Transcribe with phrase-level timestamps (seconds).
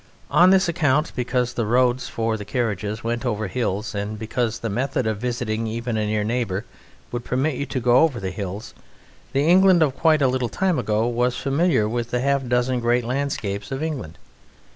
[0.31, 4.67] On this account, because the roads for the carriages went over hills, and because the
[4.67, 6.65] method of visiting even a near neighbour
[7.11, 8.73] would permit you to go over hills,
[9.31, 13.03] the England of quite a little time ago was familiar with the half dozen great
[13.05, 14.17] landscapes of England.